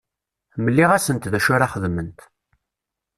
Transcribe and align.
Mliɣ-asent 0.63 1.29
d 1.31 1.33
acu 1.37 1.51
ara 1.55 1.71
xedment. 1.73 2.19